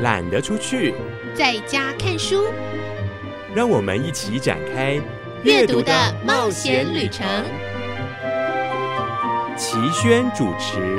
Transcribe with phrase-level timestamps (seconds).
[0.00, 0.94] 懒得出去，
[1.34, 2.44] 在家看书。
[3.54, 5.00] 让我们一起展开
[5.42, 5.92] 阅读的
[6.24, 7.26] 冒险旅程。
[9.56, 10.98] 齐轩主持。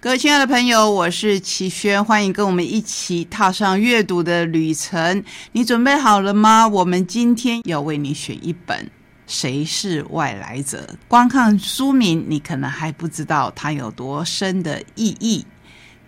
[0.00, 5.24] 各位亲爱的朋友，我是齐轩，欢迎跟我们一起踏上阅读的旅程。
[5.52, 6.68] 你准备好了吗？
[6.68, 8.78] 我们今天要为你选一本
[9.26, 10.88] 《谁是外来者》。
[11.08, 15.46] 光看书名，你可能还不知道它有多深的意义。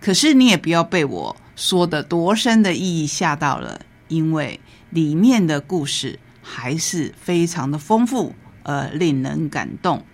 [0.00, 10.04] 可是你也不要被我说的多深的意义吓到了，因为里面的故事还是非常的丰富，而令人感动。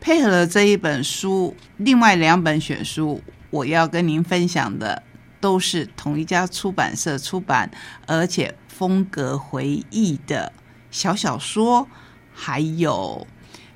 [0.00, 5.02] 配合了这一本书，另外两本选书，我要跟您分享的
[5.40, 7.70] 都是同一家出版社出版，
[8.06, 10.52] 而且风格回忆的
[10.90, 11.86] 小小说，
[12.32, 13.26] 还有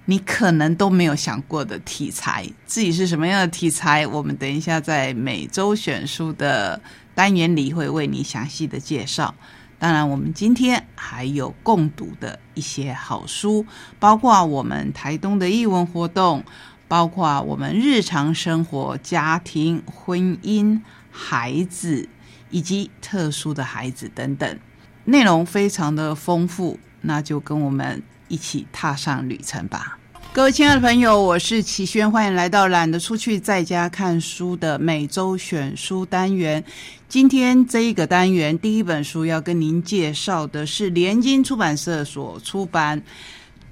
[0.04, 2.46] 你可能都没有想过的题材。
[2.66, 6.80] 至于是什么样的题材，我们等一下在每周选书的
[7.14, 9.34] 单元里会为你详细的介绍。
[9.78, 13.66] 当然，我们今天还有共读的一些好书，
[13.98, 16.42] 包括我们台东的译文活动，
[16.88, 22.08] 包括我们日常生活、家庭、婚姻、孩子
[22.50, 24.58] 以及特殊的孩子等等，
[25.04, 26.78] 内容非常的丰富。
[27.02, 29.98] 那就跟我们一起踏上旅程吧。
[30.32, 36.62] 各位亲爱的朋友，我是齐轩，欢迎来到懒得出去在家看书的每周选书单元。
[37.08, 43.02] 今天这一个单元，第一本书要跟您介绍的是联经出版社所出版，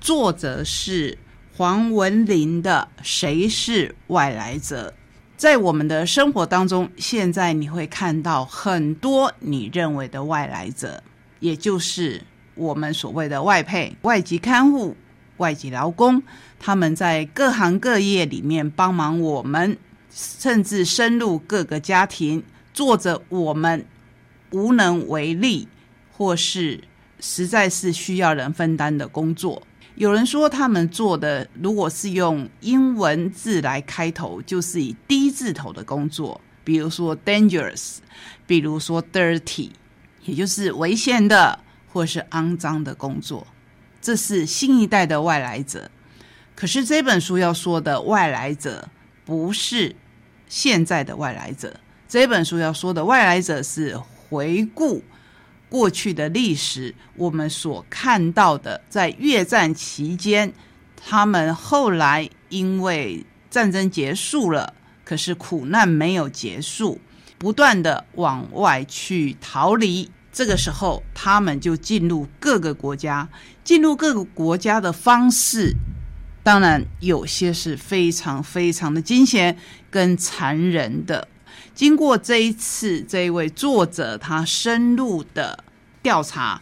[0.01, 1.19] 作者是
[1.55, 4.95] 黄文林的《谁是外来者》。
[5.37, 11.03] 在我们的生活当中，现在你会看到很多你认为的外来者，
[11.41, 12.23] 也就是
[12.55, 14.97] 我们所谓的外配、外籍看护。
[15.39, 16.23] 外籍劳工，
[16.61, 19.77] 他们在各行各业里面帮忙我们，
[20.09, 22.41] 甚至深入各个家庭，
[22.73, 23.85] 做着我们
[24.53, 25.67] 无能为力
[26.13, 26.85] 或是
[27.19, 29.61] 实在是需要人分担的工作。
[29.97, 37.97] 有人说，他们做的如果是用英文字来开头，就是以低字头的工作，比如说 dangerous，
[38.47, 39.71] 比如说 dirty，
[40.25, 41.59] 也就是危险的
[41.95, 43.47] 或是肮脏的工作。
[44.03, 45.89] 这是新一代的外来者，
[46.57, 48.89] 可是这本书要说的外来者
[49.25, 49.95] 不是
[50.49, 51.75] 现在的外来者。
[52.09, 55.03] 这本书要说的外来者是回顾
[55.69, 60.53] 过去的历史，我们所看到的，在越战期间，
[60.97, 64.75] 他们后来因为战争结束了，
[65.05, 67.01] 可是苦难没有结束，
[67.39, 70.11] 不断的往外去逃离。
[70.35, 73.27] 这个时候，他们就进入各个国家。
[73.63, 75.75] 进入各个国家的方式，
[76.43, 79.57] 当然有些是非常非常的惊险
[79.91, 81.27] 跟残忍的。
[81.75, 85.65] 经过这一次这位作者他深入的
[86.03, 86.61] 调查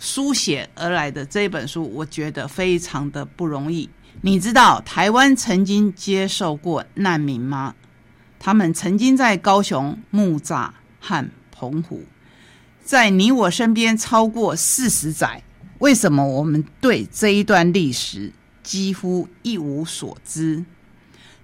[0.00, 3.88] 书写而来的这本书，我觉得非常的不容易。
[4.22, 7.76] 你知道台湾曾经接受过难民吗？
[8.40, 12.02] 他们曾经在高雄、木栅和澎湖。
[12.90, 15.44] 在你我身边超过四十载，
[15.78, 18.32] 为什么我们对这一段历史
[18.64, 20.64] 几乎一无所知？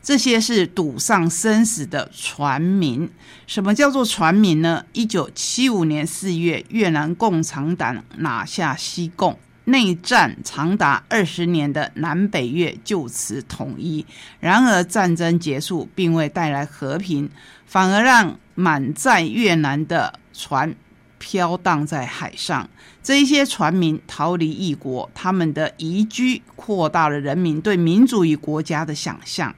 [0.02, 3.08] 这些是赌上生死的船民。
[3.46, 4.84] 什么叫做船民呢？
[4.92, 14.04] 一九七五年四月，越南共产党拿下西贡，内战长达二十年的南北越就此统一。
[14.40, 17.30] 然而，战争结束并未带来和平，
[17.64, 20.74] 反而让满载越南的船。
[21.18, 22.68] 飘荡在海上，
[23.02, 29.54] 这一些船民逃离异国，他们的移居扩大了人民对民主与国家的想象。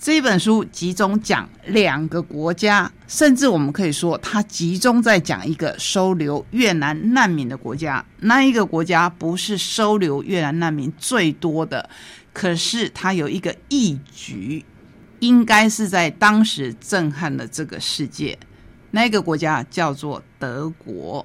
[0.00, 8.04] 这本书集中讲两个国家，甚至我们可以说，它集中在讲一个收留越南难民的国家。
[8.20, 11.90] 那一个国家不是收留越南难民最多的，
[12.32, 14.64] 可是它有一个义举，
[15.18, 18.38] 应该是在当时震撼了这个世界。
[18.92, 21.24] 那个国家叫做德国，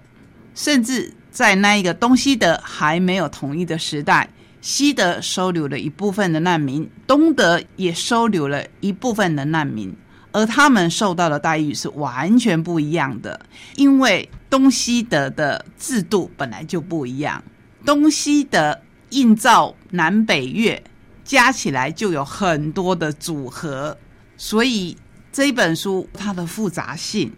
[0.56, 4.30] 甚至在那一个东西德还没有统一的时代，
[4.62, 9.96] 西德收留了一部分的难民，东德也收留了一部分的难民，
[10.32, 13.40] 而他们受到的待遇是完全不一样的，
[13.76, 17.44] 因为东西德的制度本来就不一样，
[17.86, 18.80] 东西德
[19.10, 20.82] 映照南北越
[21.24, 23.98] 加起来就有很多的组合，
[24.38, 24.98] 所以
[25.32, 27.32] 这本书它的复杂性。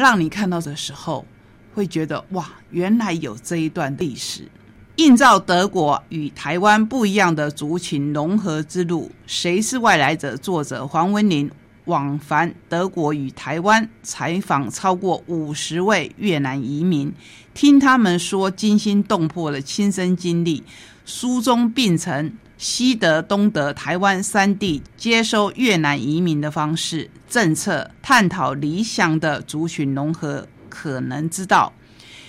[0.00, 1.26] 让你看到的时候，
[1.74, 4.48] 会觉得哇，原来有这一段历史，
[4.96, 9.12] 映照德国与台湾不一样的族群融合之路。
[9.26, 10.34] 谁是外来者？
[10.38, 11.50] 作者黄文林，
[11.84, 17.12] 往返德国与台湾，采访超过五十位越南移民，
[17.52, 20.64] 听他们说惊心动魄的亲身经历。
[21.04, 31.72] 书中并称西德、东德、台湾三地接收越南移民的方式、政策，探讨理想的族群融合可能之道。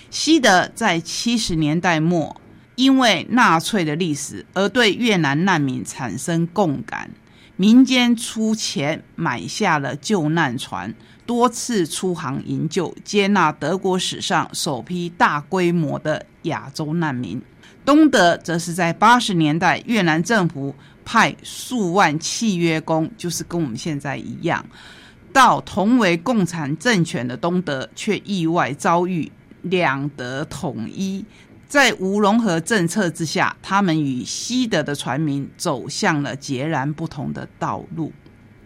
[0.08, 2.40] 西德在七十年代末，
[2.76, 7.10] 因为纳粹的历史而对越南难民产生共感，
[7.56, 10.94] 民间出钱买下了救难船，
[11.26, 17.42] 多次出航营救，接纳德国史上首批大规模的亚洲难民。
[17.84, 20.72] 东德则是在八十年代，越南政府
[21.04, 24.64] 派数万契约工，就是跟我们现在一样，
[25.32, 29.30] 到同为共产政权的东德，却意外遭遇
[29.62, 31.24] 两德统一。
[31.66, 38.12] 在无融合政策之下，他们与西德的船民走向了截然不同的道路。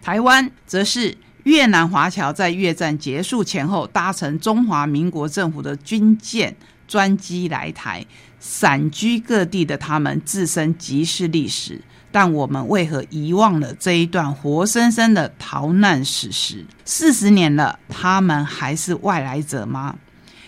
[0.03, 6.55] 台湾则是越南华侨在越战结束前后，搭乘中华民国政府的军舰。
[6.89, 8.07] 专机来台，
[8.49, 11.81] 散居各地的他们自身即是历史，
[12.13, 16.65] 但我们为何遗忘了这一段活生生的逃难史实？
[16.85, 19.97] 四十年了，他们还是外来者吗？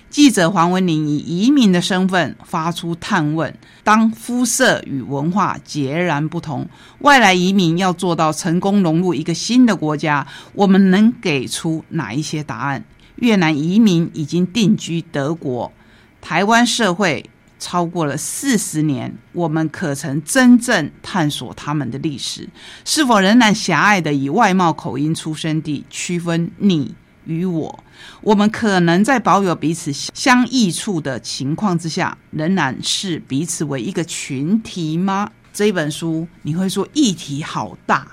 [0.09, 3.53] 记者黄文玲以移民的身份发出探问：
[3.83, 6.67] 当肤色与文化截然不同，
[7.01, 10.25] 外来移民要做到成功融入一个新的国家，
[10.55, 12.85] 我们能给出哪一些答案？
[13.17, 15.73] 越南移民已经定居德国。
[16.21, 17.29] 台湾社会
[17.59, 22.49] 超过了四十年，我们可曾真正探索他们的历史？
[22.85, 26.95] 是否仍然狭隘的以外貌、口音、出生地区分你
[27.25, 27.85] 与我？
[28.21, 35.31] 我们可能在保有彼此相异处的情况之下，仍然视彼此为一个群体吗？
[35.53, 38.07] 这一本书你会说议题好大，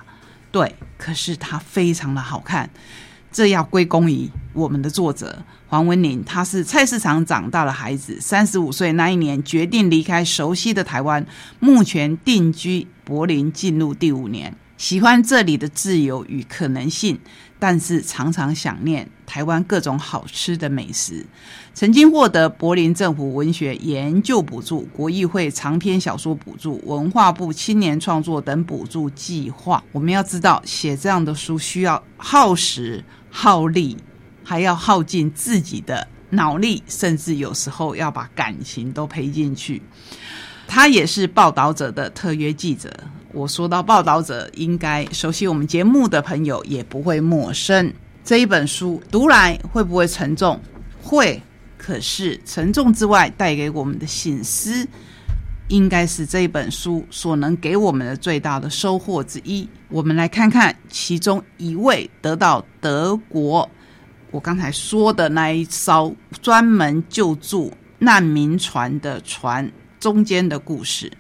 [0.51, 2.67] 对，可是它非常的好看。
[3.35, 5.37] 这要归功于我们的作者
[5.67, 11.27] 黄文玲，他是菜市场长大的孩子，三十五岁那一年决定离开熟悉的台湾，
[11.59, 17.19] 目前定居柏林，进入第五年，喜欢这里的自由与可能性。
[17.57, 21.25] 但是常常想念台湾各种好吃的美食。
[21.73, 29.83] 曾经获得柏林政府文学研究补助、国议会长篇小说补助、文化部青年创作等补助计划。
[29.93, 33.03] 我们要知道，写这样的书需要耗时
[33.37, 33.97] 耗力，
[34.45, 39.81] 还要耗尽自己的脑力，甚至有时候要把感情都赔进去。
[40.69, 42.89] 他也是报道者的特约记者。
[43.33, 47.93] 我说到报道者，应该熟悉我们节目的朋友也不会陌生。
[48.23, 50.57] 这一本书读来会不会沉重？
[51.01, 51.43] 会。
[51.77, 54.87] 可是沉重之外，带给我们的醒思，
[55.67, 59.67] 应该是这本书所能给我们的最大的收获之一。
[59.89, 63.69] 我们来看看其中一位得到德国
[64.31, 71.11] 我刚才说的那一艘专门救助难民船的船中间的故事。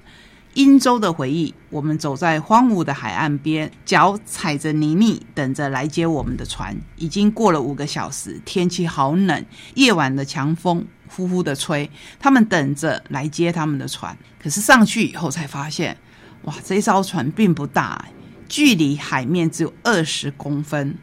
[0.53, 6.73] 英州的回忆，我们走在荒芜的海岸边，脚踩着泥泞，等着来接我们的船。
[6.95, 11.89] 已经过了五个小时，天气好冷，夜晚的强风呼呼的吹。
[12.19, 15.97] 他们等着来接他们的船，可是上去以后才发现，
[16.43, 18.05] 哇，这艘船并不大，
[18.47, 20.97] 距离海面只有二十公分。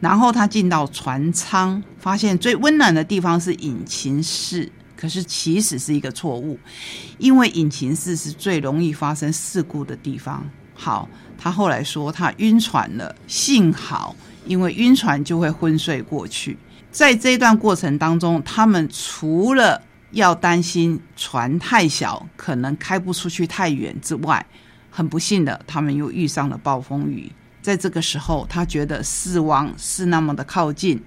[0.00, 4.70] 然后他进到船舱，发现最温暖的地方是引擎室。
[4.96, 6.58] 可是其实是一个错误，
[7.18, 10.44] 因为引擎室是最容易发生事故的地方。
[10.74, 16.58] 好，他后来说他晕船了，幸好，因为晕船就会昏睡过去。
[16.90, 19.80] 在这一段过程当中，他们除了
[20.12, 24.44] 要担心船太小，可能开不出去太远之外，
[24.90, 27.30] 很不幸的，他们又遇上了暴风雨。
[27.60, 31.00] 在这个时候，他觉得死亡是那么的靠近。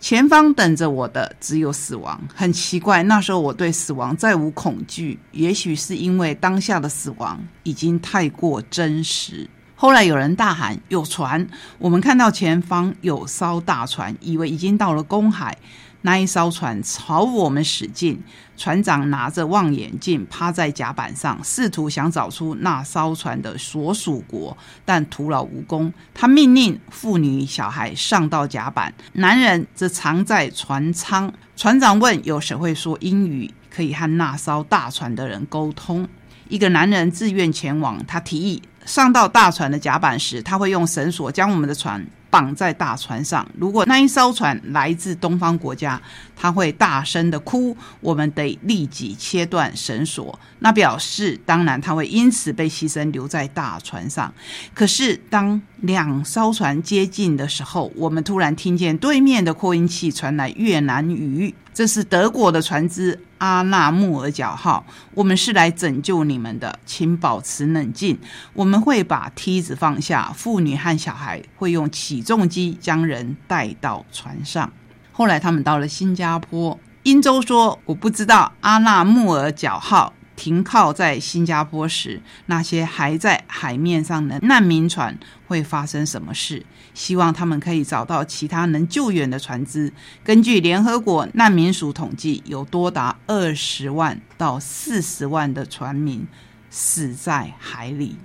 [0.00, 2.20] 前方等着我的只有死亡。
[2.34, 9.48] 很奇怪，那时候我对死亡再无恐惧，也许是因为当下的死亡已经太过真实。
[9.80, 11.46] 后来有人大喊：“有船！”
[11.78, 15.56] 我们看到前方有艘大船，以为已经到了公海。
[16.00, 18.20] 那一艘船朝我们驶近，
[18.56, 25.92] 船长拿着望远镜趴在甲板上，试图想找出那艘船的所属国，但徒劳无功。
[26.12, 31.32] 他命令妇女小孩上到甲板，男人则藏在船舱。
[31.54, 36.08] 船长问：“有谁会说英语，可以和那艘大船的人沟通？”
[36.48, 38.04] 一个男人自愿前往。
[38.06, 43.46] 他提议上到大船的甲板时，他会用绳索将我们的船绑在大船上。
[43.58, 46.00] 如果那一艘船来自东方国家，
[46.34, 50.38] 他会大声的哭，我们得立即切断绳索。
[50.60, 54.32] 那表示，当然他会因此被牺牲，留在大船上。
[54.72, 64.84] 可是，当两艘船接近的时候，我们突然听见对面的扩音器传来越南语，这是德国的船只阿纳穆尔角号。
[65.14, 68.18] 我们是来拯救你们的，请保持冷静。
[68.52, 74.72] 我们会把梯子放下，妇女和小孩会用起重机将人带到船上。
[75.12, 85.18] 后来他们到了新加坡，英州说：“我不知道阿纳穆尔角号。”停靠在新加坡时，那些还在海面上的难民船
[85.48, 86.64] 会发生什么事？
[86.94, 89.92] 希望他们可以找到其他能救援的船只。
[90.22, 96.24] 根据联合国难民署统计，有多达二十万到四十万的船民
[96.70, 98.16] 死在海里。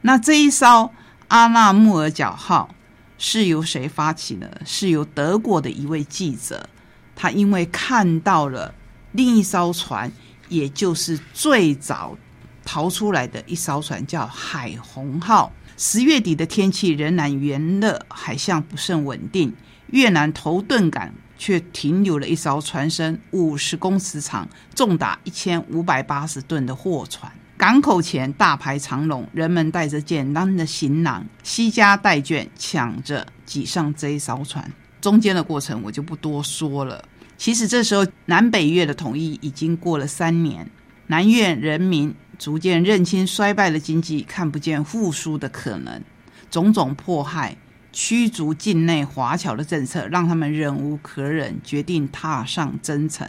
[0.00, 0.92] 那这一艘
[1.28, 2.74] 阿纳穆尔角号
[3.16, 4.60] 是由谁发起的？
[4.66, 6.68] 是由德国的一位记者，
[7.14, 8.74] 他因为看到了
[9.12, 10.10] 另一艘船。
[10.50, 12.14] 也就是最早
[12.62, 15.50] 逃出来的一艘船叫海虹号。
[15.78, 19.50] 十月底的天气仍然炎热，海象不甚稳定。
[19.86, 27.32] 越南头顿港却停留了一艘船身五十公尺长、重达一千五百八十吨的货船。
[27.56, 34.70] 港口前大排长龙，人们带着简单的行囊，惜家带眷，抢着挤上这一艘船。
[35.00, 37.02] 中间的过程我就不多说了。
[37.40, 40.70] 其实这时候，南北越的统一已经过了三年，
[41.06, 46.02] 南越人民逐渐认清衰败的经济看不见复苏的可能，
[46.50, 47.56] 种种迫害、
[47.92, 53.26] 驱逐境内华侨的政策让他们忍无可忍，决定踏上征程。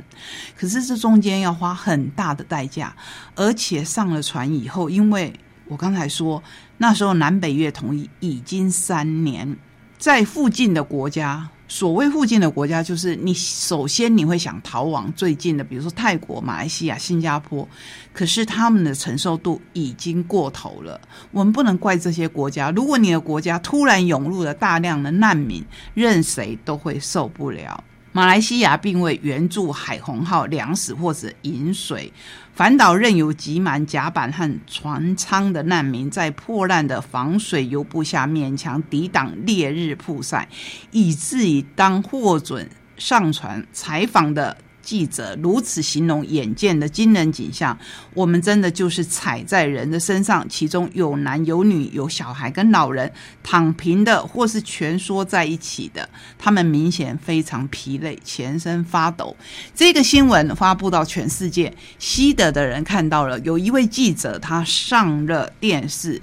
[0.58, 2.94] 可是这中间要花很大的代价，
[3.34, 5.32] 而且上了船以后，因为
[5.70, 6.44] 我刚才说
[6.80, 9.56] 那时候南北越统一已经三年，
[9.98, 11.48] 在附近的国家。
[11.72, 17.66] 所谓附近的国家，就是你首先你会想逃往最近的，比如说泰国、马来西亚、新加坡，
[18.12, 21.00] 可是他们的承受度已经过头了。
[21.32, 25.64] 我们不能怪这些国家，如果你的国家突然涌入了大量的难民，
[25.94, 27.82] 任谁都会受不了。
[28.14, 32.12] 马来西亚并未援助海虹号粮食或者饮水，
[32.54, 40.50] 反倒任由挤满甲板和船舱的难民在破烂的防水油布下勉强抵挡烈日曝晒，
[40.92, 44.58] 以至于当获准上船采访的。
[44.82, 47.78] 记者如此形容眼见的惊人景象，
[48.14, 53.12] 我们真的就是踩在人的身上，其中有男有女，有小孩跟老人，
[53.44, 56.08] 躺平的或是蜷缩在一起的，
[56.38, 59.36] 他们明显非常疲累，全身发抖。
[59.76, 66.22] 这个新闻发布到全世界，西德的人看到了，有一位记者他上了电视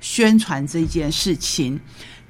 [0.00, 1.78] 宣传这件事情，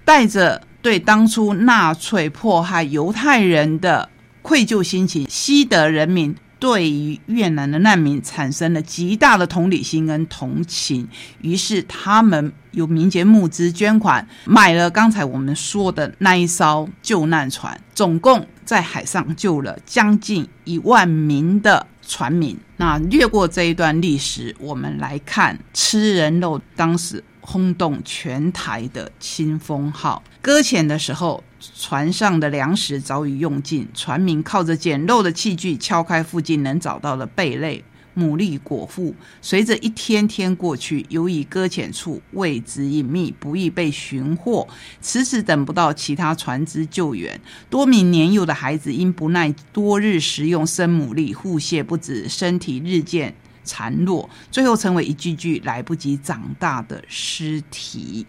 [0.04, 4.08] 带着对当初纳粹迫害犹太人的。
[4.48, 11.06] 愧疚心情，西德人民对于越南的难民产生了极大的同理心跟同情，
[11.42, 22.56] 于是他们有民间募资捐款，买了刚才我们说的那一艘救难船，总共在海上救了将近一万名的船民。
[22.78, 31.44] 那略过这一段历史，我们来看吃人肉当时轰动全台的清风号搁浅的时候。
[31.60, 37.84] 船上的粮食早已用尽，船民靠着简陋的器具敲开附近能找到的贝类、
[38.16, 39.14] 牡蛎果腹。
[39.42, 44.68] 随着一天天过去，由于搁浅处位置隐秘，不易被寻获，
[45.02, 47.40] 迟迟等不到其他船只救援。
[47.68, 53.34] 多名年幼的孩子因不耐多日食用生牡蛎，腹泻不止，身体日渐
[53.66, 58.26] 孱弱，最后成为一具具来不及长大的尸体。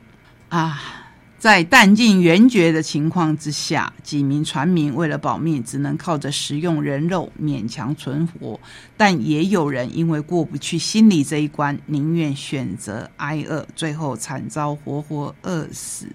[0.49, 1.08] 啊！
[1.39, 8.59] 在弹尽援绝的情况之下，几名船民为了保命，只能靠着食用人肉勉强存活。
[8.97, 16.07] 但也有人因为过不去心理这一关，宁愿选择挨饿，最后惨遭活活饿死。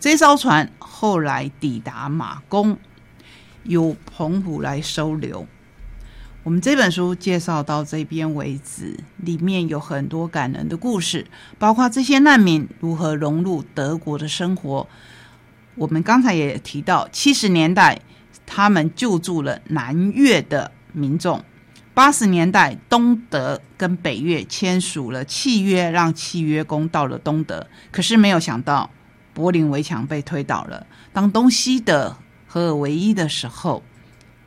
[0.00, 2.78] 这艘船后来抵达马公，
[3.64, 5.46] 由澎湖来收留。
[6.44, 11.24] 我们这本书介绍到这边为止，里面有很多感人的故事，
[11.56, 14.88] 包括这些难民如何融入德国的生活。
[15.76, 18.00] 我们刚才也提到，七十年代
[18.44, 21.44] 他们救助了南越的民众，
[21.94, 27.64] 八十年代东德跟北越签署了契约，让契约工到了东德。
[27.92, 28.90] 可是没有想到，
[29.32, 30.84] 柏林围墙被推倒了。
[31.12, 32.16] 当东西德
[32.48, 33.80] 合二为一的时候。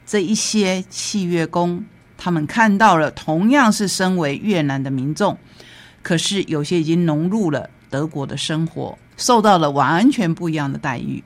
[0.06, 1.84] 这一些契约工，
[2.18, 5.38] 他们看到了同样是身为越南的民众，
[6.04, 11.24] 可是有些已经融入了德国的生活，受到了完全不一样的待遇。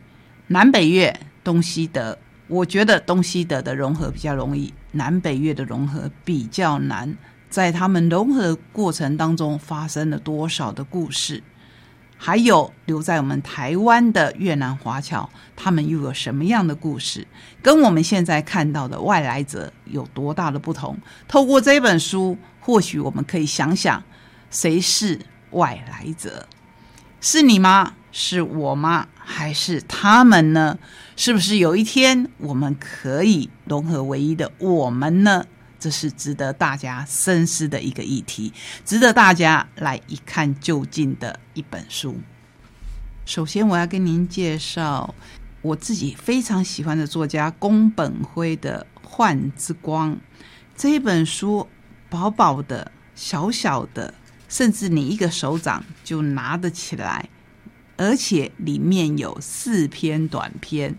[0.47, 2.17] 南北越、东西德，
[2.47, 7.15] 我觉得东西德的融合比较容易，南北越的融合比较难。
[7.49, 11.43] 在他们融合过程当中，发生了多少的故事？
[12.21, 17.25] 还有留在我们台湾的越南华侨，他们又有什么样的故事？
[17.63, 20.97] 跟我们现在看到的外来者有多大的不同？
[21.29, 24.03] 透过这本书，或许我们可以想想，
[24.51, 25.17] 谁是
[25.51, 26.45] 外来者？
[27.21, 27.93] 是你吗？
[28.11, 29.07] 是我吗？
[29.15, 30.77] 还是他们呢？
[31.15, 35.45] 是不是有一天我们可以融合唯一的我们呢？
[35.79, 38.51] 这是值得大家深思的一个议题，
[38.83, 42.17] 值得大家来一看究竟的一本书。
[43.25, 45.13] 首先，我要跟您介绍
[45.61, 50.13] 我自己非常喜欢的作家宫本辉的《幻之光》
[50.75, 51.67] 这一本书，
[52.09, 54.13] 薄薄的、小小的，
[54.47, 57.29] 甚至你一个手掌就拿得起来，
[57.97, 60.95] 而且里面有四篇短篇，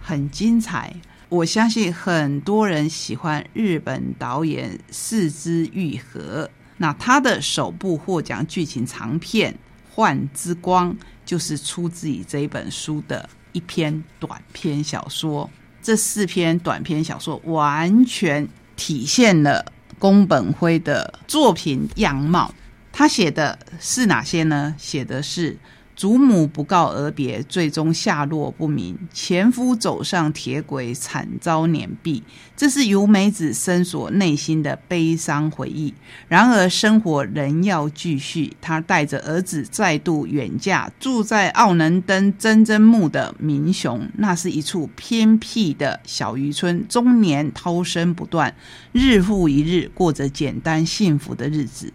[0.00, 0.94] 很精彩。
[1.32, 9.50] 我相信很多人喜欢日本导演四之愈合，那他的首部获奖剧情长片
[9.90, 10.92] 《幻之光》
[11.24, 15.48] 就是出自于这一本书的一篇短篇小说。
[15.80, 18.46] 这四篇短篇小说完全
[18.76, 19.64] 体现了
[19.98, 22.54] 宫本辉的作品样貌。
[22.92, 24.74] 他写的是哪些呢？
[24.76, 25.56] 写的是。
[25.94, 32.22] 祖母不告而别，最终下落不明；前夫走上铁轨，惨遭碾毙。
[32.56, 35.92] 这是由美子深锁内心的悲伤回忆。
[36.28, 38.56] 然而，生活仍要继续。
[38.60, 44.08] 她带着儿子再度远嫁，住在奥能登真真木的民雄。
[44.16, 48.54] 那是一处偏僻的小渔村，终年涛声不断，
[48.92, 51.92] 日复一日过着简单幸福的日子。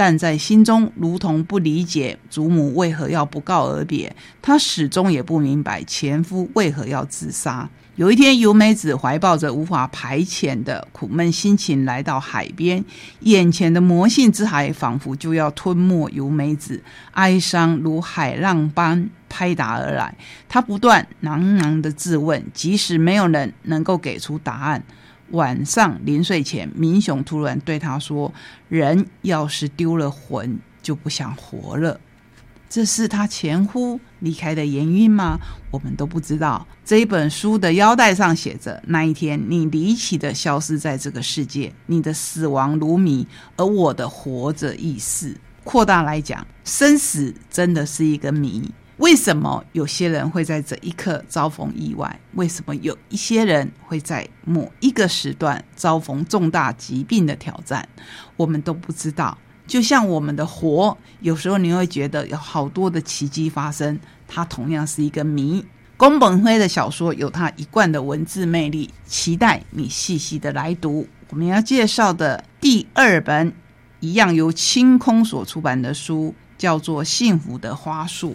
[0.00, 7.68] 但在心中，如同不理解祖母为何要不告而别，他始终也不明白前夫为何要自杀。
[7.96, 12.82] 有一天，由美子怀抱着无法排遣的苦闷心情来到海边，
[13.20, 20.16] 眼前的魔性之海仿佛就要吞没由美子，哀伤如海浪般拍打而来。
[20.48, 24.82] 他不断喃喃的自问，即使没有人能够给出答案。
[25.30, 28.32] 晚上临睡前，明雄突然对他说
[28.68, 32.00] ：“人要是丢了魂，就不想活了。”
[32.68, 35.36] 这是他前夫离开的原因吗？
[35.72, 36.64] 我们都不知道。
[36.84, 48.72] 这一本书的腰带上写着：“那一天，你离奇的消失在这个世界，你的死亡如谜，而我的活着亦是。”扩大来讲，生死真的是一个谜。
[49.00, 52.20] 为什么有些人会在这一刻遭逢意外？
[52.34, 57.88] 为什么有一些人会在某一个时段遭逢重大疾病的挑战？
[58.36, 59.36] 我们都不知道。
[59.66, 65.64] 就像我们的活，有时候你会觉得有好多的奇迹发生，它同样是一个谜。
[65.96, 71.08] 宫本辉的小说有他一贯的文字魅力，期待你细细的来读。
[71.30, 73.54] 我们要介绍的第二本，
[74.00, 78.32] 一样由清空所出版的书，叫做《幸福的花束》。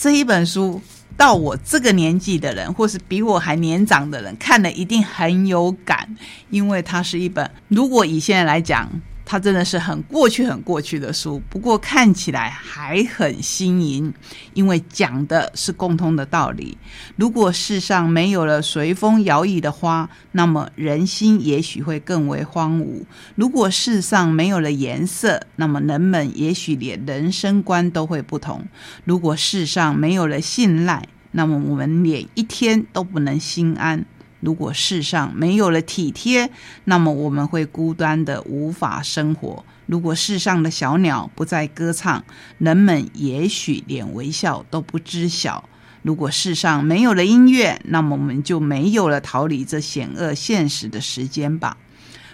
[0.00, 0.80] 这一本书，
[1.14, 6.16] 到我这个年纪的人，或是比我还年长的人，看了一定很有感，
[6.48, 8.88] 因为它是一本，如果以现在来讲。
[9.30, 14.12] 它真的是很过去、很过去的书，不过看起来还很新颖，
[14.54, 16.76] 因为讲的是共通的道理。
[17.14, 23.04] 如果世上没有了随风摇曳的花，那么人心也许会更为荒芜；
[23.36, 28.62] 如果世上没有了颜色，那么人们也许连人生观都会不同；
[29.04, 34.04] 如果世上没有了信赖，那么我们连一天都不能心安。
[34.40, 36.50] 如果世上没有了体贴，
[36.84, 39.64] 那么我们会孤单的无法生活。
[39.86, 42.24] 如果世上的小鸟不再歌唱，
[42.58, 45.68] 人们也许连微笑都不知晓。
[46.02, 51.76] 如果世上没有了音乐，那么我们就没有了逃离这险恶现实的时间吧。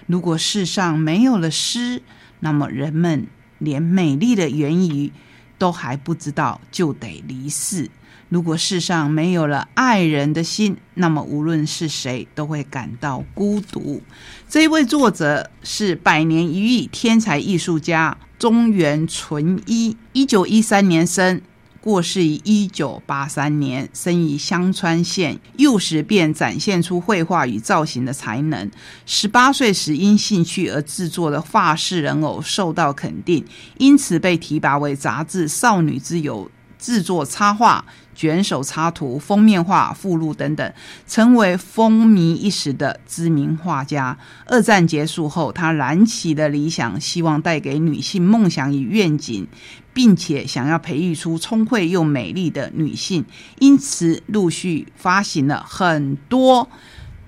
[0.06, 2.02] 如果世上没有了诗，
[2.38, 3.26] 那么人们
[3.58, 5.10] 连美丽的言语
[5.58, 7.90] 都还不知道，就得离世。
[8.28, 14.02] 如果世上没有了爱人的心，那么无论是谁都会感到孤独。
[14.48, 21.40] 这一位作者是百年一遇天才艺术家中原纯一，一九一三年生，
[21.80, 25.38] 过世于一九八三年，生于香川县。
[25.56, 28.68] 幼时便展现出绘画与造型的才能。
[29.06, 33.44] 十八岁时因兴趣而制作的画室人偶受到肯定，
[33.78, 36.44] 因此被提拔为杂志《少女之友》。
[36.78, 37.84] 制作插画、
[38.14, 40.72] 卷首插图、封面画、附录等等，
[41.06, 44.16] 成为风靡一时的知名画家。
[44.46, 49.46] 二战结束后，他燃起了理想，希望带给女性梦想与愿景，
[49.92, 53.24] 并且想要培育出聪慧又美丽的女性，
[53.58, 56.68] 因此陆续发行了很多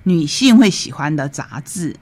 [0.04, 1.96] 女性会喜欢的杂志。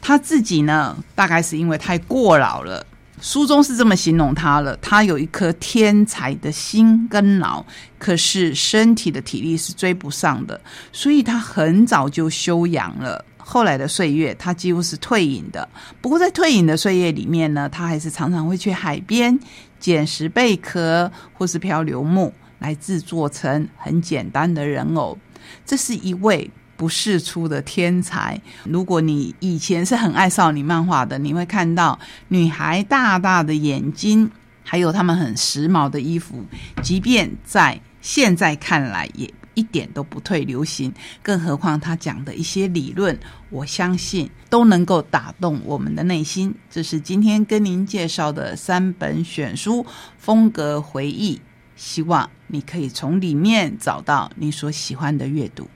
[0.00, 2.86] 他自己呢，大概是因为太过劳了。
[3.22, 7.64] 书中是这么形容他了：他有一颗天才的心跟脑，
[7.96, 10.60] 可是身体的体力是追不上的，
[10.92, 13.24] 所以他很早就休养了。
[13.38, 15.68] 后来的岁月，他几乎是退隐的。
[16.00, 19.38] 不过在退隐的岁月里面呢，他还是常常会去海边
[19.78, 25.16] 捡拾贝壳或是漂流木，来制作成很简单的人偶。
[25.64, 26.50] 这是一位。
[26.76, 28.40] 不世出的天才。
[28.64, 34.30] 如果你以前是很爱少女漫画的，你会看到女孩大大的眼睛，
[34.64, 36.44] 还有她们很时髦的衣服，
[36.82, 40.92] 即便在现在看来也一点都不退流行。
[41.22, 43.16] 更何况他讲的一些理论，
[43.50, 46.54] 我相信都能够打动我们的内心。
[46.70, 49.84] 这是今天跟您介绍的三本选书
[50.16, 51.38] 风格回忆，
[51.76, 55.68] 希望你可以从里面找到你所喜欢的阅读。